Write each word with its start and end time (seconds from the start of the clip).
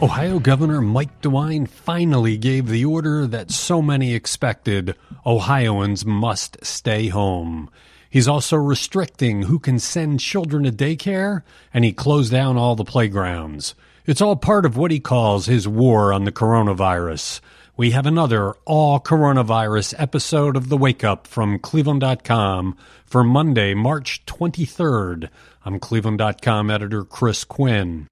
Ohio 0.00 0.38
Governor 0.38 0.80
Mike 0.80 1.22
DeWine 1.22 1.68
finally 1.68 2.36
gave 2.36 2.68
the 2.68 2.84
order 2.84 3.26
that 3.26 3.50
so 3.50 3.82
many 3.82 4.14
expected 4.14 4.94
Ohioans 5.26 6.06
must 6.06 6.64
stay 6.64 7.08
home. 7.08 7.68
He's 8.08 8.28
also 8.28 8.56
restricting 8.56 9.42
who 9.42 9.58
can 9.58 9.80
send 9.80 10.20
children 10.20 10.62
to 10.62 10.70
daycare, 10.70 11.42
and 11.74 11.84
he 11.84 11.92
closed 11.92 12.30
down 12.30 12.56
all 12.56 12.76
the 12.76 12.84
playgrounds. 12.84 13.74
It's 14.06 14.20
all 14.20 14.36
part 14.36 14.64
of 14.64 14.76
what 14.76 14.92
he 14.92 15.00
calls 15.00 15.46
his 15.46 15.66
war 15.66 16.12
on 16.12 16.22
the 16.22 16.32
coronavirus. 16.32 17.40
We 17.76 17.90
have 17.90 18.06
another 18.06 18.54
all 18.66 19.00
coronavirus 19.00 19.96
episode 19.98 20.56
of 20.56 20.68
The 20.68 20.78
Wake 20.78 21.02
Up 21.02 21.26
from 21.26 21.58
Cleveland.com 21.58 22.76
for 23.04 23.24
Monday, 23.24 23.74
March 23.74 24.24
23rd. 24.26 25.28
I'm 25.64 25.80
Cleveland.com 25.80 26.70
editor 26.70 27.02
Chris 27.02 27.42
Quinn. 27.42 28.06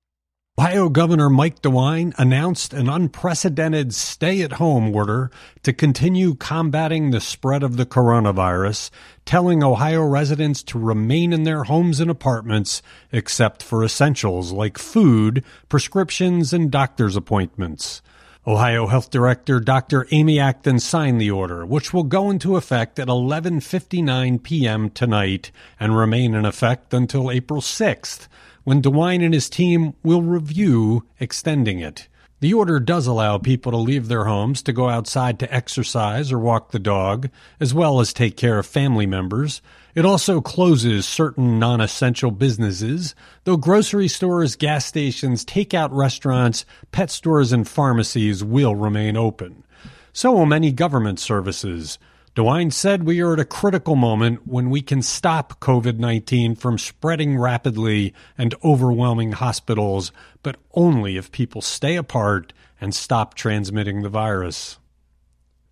Ohio 0.58 0.88
Governor 0.88 1.28
Mike 1.28 1.60
DeWine 1.60 2.14
announced 2.16 2.72
an 2.72 2.88
unprecedented 2.88 3.92
stay 3.92 4.40
at 4.40 4.52
home 4.52 4.96
order 4.96 5.30
to 5.62 5.74
continue 5.74 6.34
combating 6.34 7.10
the 7.10 7.20
spread 7.20 7.62
of 7.62 7.76
the 7.76 7.84
coronavirus, 7.84 8.88
telling 9.26 9.62
Ohio 9.62 10.00
residents 10.00 10.62
to 10.62 10.78
remain 10.78 11.34
in 11.34 11.42
their 11.42 11.64
homes 11.64 12.00
and 12.00 12.10
apartments 12.10 12.80
except 13.12 13.62
for 13.62 13.84
essentials 13.84 14.50
like 14.50 14.78
food, 14.78 15.44
prescriptions, 15.68 16.54
and 16.54 16.70
doctor's 16.70 17.16
appointments. 17.16 18.00
Ohio 18.48 18.86
Health 18.86 19.10
Director 19.10 19.58
Dr. 19.58 20.06
Amy 20.12 20.38
Acton 20.38 20.78
signed 20.78 21.20
the 21.20 21.32
order, 21.32 21.66
which 21.66 21.92
will 21.92 22.04
go 22.04 22.30
into 22.30 22.54
effect 22.54 22.96
at 23.00 23.08
11:59 23.08 24.40
p.m. 24.40 24.88
tonight 24.90 25.50
and 25.80 25.96
remain 25.96 26.32
in 26.32 26.44
effect 26.44 26.94
until 26.94 27.28
April 27.28 27.60
6th 27.60 28.28
when 28.62 28.80
DeWine 28.80 29.24
and 29.24 29.34
his 29.34 29.50
team 29.50 29.94
will 30.04 30.22
review 30.22 31.04
extending 31.18 31.80
it. 31.80 32.06
The 32.40 32.52
order 32.52 32.78
does 32.78 33.06
allow 33.06 33.38
people 33.38 33.72
to 33.72 33.78
leave 33.78 34.08
their 34.08 34.26
homes 34.26 34.62
to 34.64 34.72
go 34.72 34.90
outside 34.90 35.38
to 35.38 35.54
exercise 35.54 36.30
or 36.30 36.38
walk 36.38 36.70
the 36.70 36.78
dog, 36.78 37.30
as 37.60 37.72
well 37.72 37.98
as 37.98 38.12
take 38.12 38.36
care 38.36 38.58
of 38.58 38.66
family 38.66 39.06
members. 39.06 39.62
It 39.94 40.04
also 40.04 40.42
closes 40.42 41.06
certain 41.06 41.58
non 41.58 41.80
essential 41.80 42.30
businesses, 42.30 43.14
though 43.44 43.56
grocery 43.56 44.08
stores, 44.08 44.54
gas 44.54 44.84
stations, 44.84 45.46
takeout 45.46 45.88
restaurants, 45.92 46.66
pet 46.92 47.10
stores, 47.10 47.52
and 47.52 47.66
pharmacies 47.66 48.44
will 48.44 48.74
remain 48.76 49.16
open. 49.16 49.64
So 50.12 50.32
will 50.32 50.46
many 50.46 50.72
government 50.72 51.18
services. 51.18 51.98
DeWine 52.36 52.70
said 52.70 53.04
we 53.04 53.22
are 53.22 53.32
at 53.32 53.40
a 53.40 53.46
critical 53.46 53.96
moment 53.96 54.46
when 54.46 54.68
we 54.68 54.82
can 54.82 55.00
stop 55.00 55.58
COVID 55.58 55.96
19 55.96 56.54
from 56.54 56.76
spreading 56.76 57.38
rapidly 57.38 58.12
and 58.36 58.54
overwhelming 58.62 59.32
hospitals, 59.32 60.12
but 60.42 60.58
only 60.74 61.16
if 61.16 61.32
people 61.32 61.62
stay 61.62 61.96
apart 61.96 62.52
and 62.78 62.94
stop 62.94 63.32
transmitting 63.32 64.02
the 64.02 64.10
virus. 64.10 64.78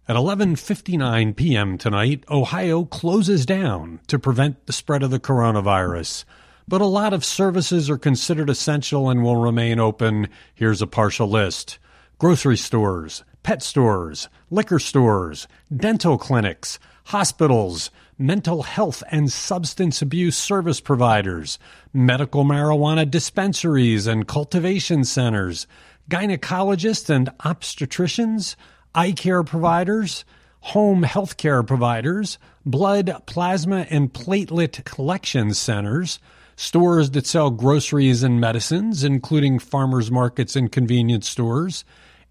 At 0.08 0.16
11:59 0.16 1.36
p.m. 1.36 1.76
tonight, 1.76 2.24
Ohio 2.30 2.86
closes 2.86 3.44
down 3.44 4.00
to 4.06 4.18
prevent 4.18 4.64
the 4.64 4.72
spread 4.72 5.02
of 5.02 5.10
the 5.10 5.20
coronavirus. 5.20 6.24
But 6.66 6.80
a 6.80 6.86
lot 6.86 7.12
of 7.12 7.26
services 7.26 7.90
are 7.90 7.98
considered 7.98 8.48
essential 8.48 9.10
and 9.10 9.22
will 9.22 9.36
remain 9.36 9.78
open. 9.78 10.28
Here's 10.54 10.80
a 10.80 10.86
partial 10.86 11.28
list. 11.28 11.78
Grocery 12.24 12.56
stores, 12.56 13.22
pet 13.42 13.62
stores, 13.62 14.30
liquor 14.48 14.78
stores, 14.78 15.46
dental 15.76 16.16
clinics, 16.16 16.78
hospitals, 17.08 17.90
mental 18.16 18.62
health 18.62 19.02
and 19.10 19.30
substance 19.30 20.00
abuse 20.00 20.34
service 20.34 20.80
providers, 20.80 21.58
medical 21.92 22.42
marijuana 22.42 23.04
dispensaries 23.10 24.06
and 24.06 24.26
cultivation 24.26 25.04
centers, 25.04 25.66
gynecologists 26.08 27.10
and 27.10 27.28
obstetricians, 27.40 28.56
eye 28.94 29.12
care 29.12 29.42
providers, 29.44 30.24
home 30.60 31.02
health 31.02 31.36
care 31.36 31.62
providers, 31.62 32.38
blood, 32.64 33.14
plasma, 33.26 33.86
and 33.90 34.14
platelet 34.14 34.82
collection 34.84 35.52
centers, 35.52 36.18
stores 36.56 37.10
that 37.10 37.26
sell 37.26 37.50
groceries 37.50 38.22
and 38.22 38.40
medicines, 38.40 39.04
including 39.04 39.58
farmers 39.58 40.10
markets 40.10 40.56
and 40.56 40.72
convenience 40.72 41.28
stores, 41.28 41.84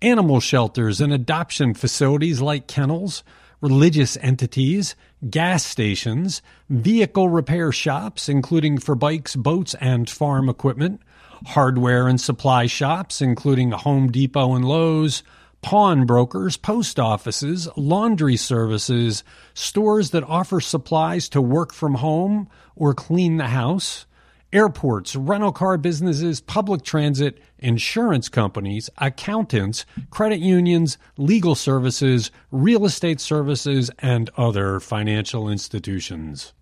animal 0.03 0.39
shelters 0.39 0.99
and 0.99 1.13
adoption 1.13 1.73
facilities 1.73 2.41
like 2.41 2.67
kennels, 2.67 3.23
religious 3.61 4.17
entities, 4.17 4.95
gas 5.29 5.65
stations, 5.65 6.41
vehicle 6.69 7.29
repair 7.29 7.71
shops, 7.71 8.27
including 8.27 8.77
for 8.77 8.93
bikes, 8.93 9.35
boats, 9.35 9.73
and 9.79 10.09
farm 10.09 10.49
equipment, 10.49 11.01
hardware 11.45 12.07
and 12.07 12.19
supply 12.19 12.65
shops, 12.65 13.21
including 13.21 13.71
Home 13.71 14.11
Depot 14.11 14.53
and 14.53 14.65
Lowe's, 14.65 15.23
pawnbrokers, 15.61 16.57
post 16.57 16.99
offices, 16.99 17.69
laundry 17.77 18.35
services, 18.35 19.23
stores 19.53 20.09
that 20.11 20.23
offer 20.25 20.59
supplies 20.59 21.29
to 21.29 21.41
work 21.41 21.73
from 21.73 21.95
home 21.95 22.49
or 22.75 22.93
clean 22.93 23.37
the 23.37 23.47
house, 23.47 24.05
airports, 24.53 25.15
rental 25.15 25.51
car 25.51 25.77
businesses, 25.77 26.39
public 26.39 26.83
transit, 26.83 27.39
insurance 27.59 28.29
companies, 28.29 28.89
accountants, 28.97 29.85
credit 30.09 30.39
unions, 30.39 30.97
legal 31.17 31.55
services, 31.55 32.31
real 32.51 32.85
estate 32.85 33.19
services, 33.19 33.91
and 33.99 34.29
other 34.37 34.79
financial 34.79 35.49
institutions. 35.49 36.53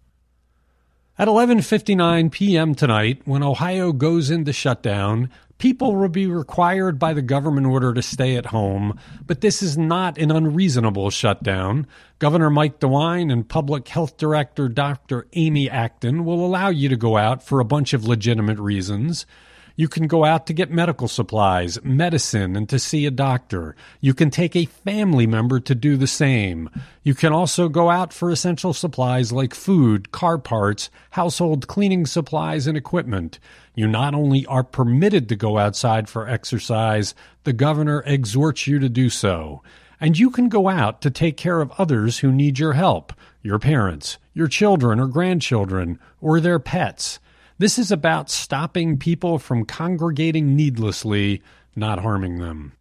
At 1.18 1.28
11:59 1.28 2.32
p.m. 2.32 2.74
tonight, 2.74 3.22
when 3.26 3.44
Ohio 3.44 3.92
goes 3.92 4.32
into 4.32 4.54
shutdown, 4.54 5.30
people 5.62 5.96
will 5.96 6.10
be 6.10 6.26
required 6.26 6.98
by 6.98 7.14
the 7.14 7.22
government 7.22 7.68
order 7.68 7.94
to 7.94 8.02
stay 8.02 8.36
at 8.36 8.48
home, 8.48 9.00
but 9.28 9.42
this 9.42 9.62
is 9.62 9.78
not 9.78 10.18
an 10.18 10.32
unreasonable 10.32 11.12
shutdown. 11.12 11.86
Governor 12.18 12.50
Mike 12.50 12.80
DeWine 12.80 13.32
and 13.32 13.48
Public 13.48 13.88
Health 13.88 14.18
Director 14.18 14.68
Dr. 14.68 15.28
Amy 15.34 15.70
Acton 15.70 16.26
will 16.26 16.44
allow 16.44 16.70
you 16.70 16.90
to 16.90 16.98
go 16.98 17.16
out 17.16 17.44
for 17.44 17.60
a 17.60 17.66
bunch 17.66 17.94
of 17.94 18.06
legitimate 18.06 18.58
reasons. 18.58 19.28
You 19.76 19.88
can 19.88 20.08
go 20.08 20.26
out 20.26 20.48
to 20.48 20.54
get 20.54 20.70
medical 20.70 21.08
supplies, 21.08 21.82
medicine, 21.84 22.56
and 22.56 22.68
to 22.70 22.80
see 22.80 23.06
a 23.06 23.12
doctor. 23.12 23.76
You 24.00 24.14
can 24.14 24.30
take 24.30 24.56
a 24.56 24.66
family 24.66 25.26
member 25.26 25.60
to 25.62 25.76
do 25.76 25.98
the 25.98 26.08
same. 26.08 26.70
You 27.04 27.14
can 27.14 27.34
also 27.34 27.70
go 27.70 27.90
out 27.90 28.14
for 28.14 28.30
essential 28.30 28.74
supplies 28.74 29.32
like 29.32 29.54
food, 29.54 30.12
car 30.12 30.38
parts, 30.38 30.90
household 31.12 31.68
cleaning 31.68 32.06
supplies, 32.06 32.68
and 32.68 32.78
equipment. 32.78 33.40
You 33.76 33.88
not 33.88 34.14
only 34.14 34.46
are 34.46 34.64
permitted 34.64 35.30
to 35.30 35.36
go 35.36 35.58
outside 35.58 36.10
for 36.10 36.28
exercise, 36.28 37.16
the 37.44 37.54
governor 37.54 38.04
exhorts 38.06 38.68
you 38.68 38.80
to 38.80 38.90
do 38.90 39.10
so. 39.10 39.64
And 40.00 40.18
you 40.18 40.32
can 40.32 40.50
go 40.50 40.68
out 40.68 41.02
to 41.02 41.12
take 41.12 41.38
care 41.38 41.62
of 41.62 41.72
others 41.78 42.20
who 42.20 42.32
need 42.32 42.60
your 42.60 42.74
help 42.74 43.14
your 43.44 43.58
parents, 43.58 44.20
your 44.34 44.48
children 44.48 45.00
or 45.00 45.08
grandchildren, 45.08 46.00
or 46.20 46.40
their 46.40 46.60
pets. 46.60 47.20
This 47.62 47.78
is 47.78 47.92
about 47.92 48.32
stopping 48.32 48.98
people 48.98 49.38
from 49.38 49.66
congregating 49.66 50.56
needlessly, 50.56 51.44
not 51.76 52.00
harming 52.00 52.40
them. 52.40 52.72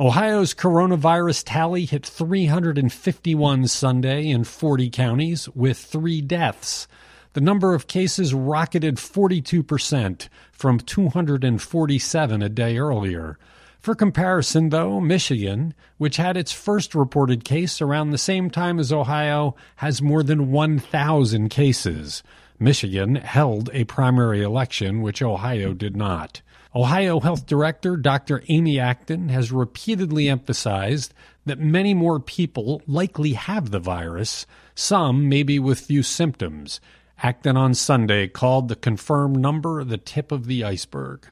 Ohio's 0.00 0.54
coronavirus 0.54 1.42
tally 1.44 1.84
hit 1.84 2.06
351 2.06 3.68
Sunday 3.68 4.30
in 4.30 4.44
40 4.44 4.88
counties 4.88 5.46
with 5.50 5.76
three 5.76 6.22
deaths. 6.22 6.88
The 7.34 7.42
number 7.42 7.74
of 7.74 7.86
cases 7.86 8.32
rocketed 8.32 8.96
42% 8.96 10.28
from 10.52 10.80
247 10.80 12.42
a 12.42 12.48
day 12.48 12.78
earlier. 12.78 13.38
For 13.78 13.94
comparison, 13.94 14.70
though, 14.70 15.02
Michigan, 15.02 15.74
which 15.98 16.16
had 16.16 16.38
its 16.38 16.52
first 16.52 16.94
reported 16.94 17.44
case 17.44 17.82
around 17.82 18.08
the 18.08 18.16
same 18.16 18.48
time 18.48 18.78
as 18.78 18.90
Ohio, 18.90 19.54
has 19.76 20.00
more 20.00 20.22
than 20.22 20.50
1,000 20.50 21.50
cases. 21.50 22.22
Michigan 22.60 23.14
held 23.16 23.70
a 23.72 23.84
primary 23.84 24.42
election, 24.42 25.00
which 25.00 25.22
Ohio 25.22 25.72
did 25.72 25.96
not. 25.96 26.42
Ohio 26.74 27.18
Health 27.18 27.46
Director 27.46 27.96
Dr. 27.96 28.44
Amy 28.48 28.78
Acton 28.78 29.30
has 29.30 29.50
repeatedly 29.50 30.28
emphasized 30.28 31.14
that 31.46 31.58
many 31.58 31.94
more 31.94 32.20
people 32.20 32.82
likely 32.86 33.32
have 33.32 33.70
the 33.70 33.80
virus, 33.80 34.46
some 34.74 35.28
maybe 35.28 35.58
with 35.58 35.80
few 35.80 36.02
symptoms. 36.02 36.80
Acton 37.22 37.56
on 37.56 37.74
Sunday 37.74 38.28
called 38.28 38.68
the 38.68 38.76
confirmed 38.76 39.38
number 39.38 39.82
the 39.82 39.96
tip 39.96 40.30
of 40.30 40.46
the 40.46 40.62
iceberg. 40.62 41.26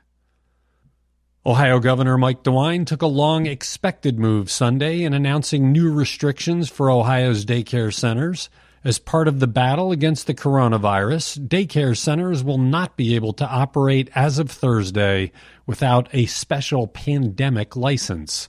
Ohio 1.47 1.79
Governor 1.79 2.19
Mike 2.19 2.43
DeWine 2.43 2.85
took 2.85 3.01
a 3.01 3.07
long 3.07 3.47
expected 3.47 4.19
move 4.19 4.51
Sunday 4.51 5.03
in 5.03 5.15
announcing 5.15 5.73
new 5.73 5.93
restrictions 5.93 6.69
for 6.69 6.91
Ohio's 6.91 7.45
daycare 7.45 7.93
centers. 7.93 8.51
As 8.85 9.01
part 9.01 9.27
of 9.27 9.41
the 9.41 9.49
battle 9.49 9.91
against 9.91 10.29
the 10.29 10.35
coronavirus, 10.35 11.49
daycare 11.49 11.97
centers 11.97 12.45
will 12.45 12.59
not 12.59 12.97
be 12.97 13.17
able 13.17 13.33
to 13.33 13.47
operate 13.47 14.09
as 14.15 14.39
of 14.39 14.51
Thursday 14.51 15.33
without 15.67 16.09
a 16.13 16.27
special 16.27 16.87
pandemic 16.87 17.75
license. 17.75 18.49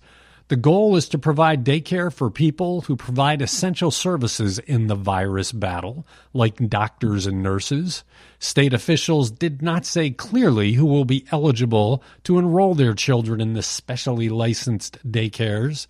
The 0.49 0.55
goal 0.55 0.95
is 0.95 1.09
to 1.09 1.17
provide 1.17 1.65
daycare 1.65 2.13
for 2.13 2.29
people 2.29 2.81
who 2.81 2.95
provide 2.95 3.41
essential 3.41 3.89
services 3.89 4.59
in 4.59 4.85
the 4.85 4.95
virus 4.95 5.51
battle, 5.51 6.05
like 6.33 6.69
doctors 6.69 7.25
and 7.25 7.41
nurses. 7.41 8.03
State 8.37 8.73
officials 8.73 9.31
did 9.31 9.63
not 9.63 9.85
say 9.85 10.11
clearly 10.11 10.73
who 10.73 10.85
will 10.85 11.05
be 11.05 11.25
eligible 11.31 12.03
to 12.23 12.37
enroll 12.37 12.75
their 12.75 12.93
children 12.93 13.41
in 13.41 13.53
the 13.53 13.63
specially 13.63 14.29
licensed 14.29 14.97
daycares. 15.11 15.87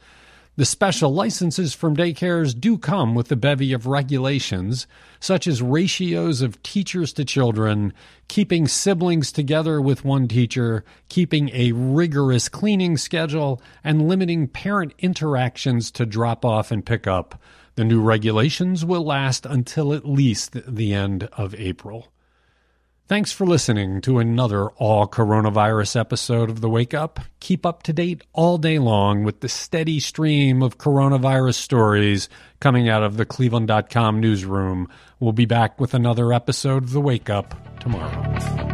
The 0.60 0.66
special 0.66 1.14
licenses 1.14 1.74
from 1.74 1.96
daycares 1.96 2.54
do 2.54 2.78
come 2.78 3.16
with 3.16 3.32
a 3.32 3.38
bevy 3.38 3.72
of 3.72 3.86
regulations, 3.86 4.88
such 5.22 5.48
as 5.48 5.62
ratios 5.62 6.42
of 6.42 6.62
teachers 6.64 7.14
to 7.14 7.24
children, 7.24 7.94
keeping 8.28 8.68
siblings 8.68 9.32
together 9.32 9.80
with 9.80 10.04
one 10.04 10.28
teacher, 10.28 10.84
keeping 11.08 11.50
a 11.54 11.72
rigorous 11.72 12.50
cleaning 12.50 12.98
schedule, 12.98 13.62
and 13.86 14.10
limiting 14.10 14.50
parent 14.50 14.94
interactions 15.00 15.92
to 15.92 16.06
drop 16.06 16.44
off 16.44 16.72
and 16.72 16.86
pick 16.86 17.08
up. 17.08 17.42
The 17.76 17.86
new 17.86 18.02
regulations 18.02 18.84
will 18.84 19.06
last 19.06 19.46
until 19.46 19.94
at 19.94 20.06
least 20.06 20.58
the 20.68 20.94
end 20.94 21.30
of 21.38 21.56
April. 21.56 22.10
Thanks 23.10 23.32
for 23.32 23.48
listening 23.48 24.02
to 24.02 24.20
another 24.20 24.70
all 24.70 25.08
coronavirus 25.08 26.00
episode 26.00 26.52
of 26.52 26.62
The 26.62 26.70
Wake 26.70 26.94
Up. 26.94 27.20
Keep 27.40 27.66
up 27.66 27.82
to 27.84 27.92
date 27.92 28.22
all 28.34 28.60
day 28.60 28.78
long 28.78 29.24
with 29.24 29.40
the 29.40 29.50
steady 29.50 30.00
stream 30.00 30.62
of 30.62 30.78
coronavirus 30.78 31.56
stories 31.56 32.30
coming 32.60 32.88
out 32.88 33.02
of 33.02 33.18
the 33.18 33.26
Cleveland.com 33.26 34.20
newsroom. 34.20 34.88
We'll 35.20 35.32
be 35.32 35.46
back 35.46 35.80
with 35.80 35.96
another 35.96 36.32
episode 36.32 36.84
of 36.84 36.92
The 36.92 37.02
Wake 37.02 37.32
Up 37.32 37.80
tomorrow. 37.80 38.69